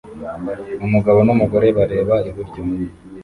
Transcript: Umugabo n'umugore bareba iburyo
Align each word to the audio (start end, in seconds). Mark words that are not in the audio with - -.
Umugabo 0.85 1.19
n'umugore 1.23 1.67
bareba 1.77 2.15
iburyo 2.29 2.61